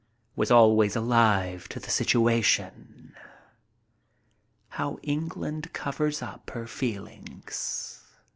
[0.35, 3.15] Was always alive to the situation.
[4.69, 8.03] How England covers up her feelings